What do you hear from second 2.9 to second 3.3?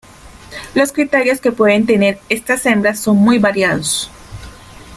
son